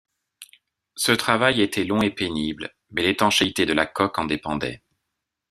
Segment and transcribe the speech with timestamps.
[0.95, 4.81] Ce travail était long et pénible mais l'étanchéité de la coque en dépendait.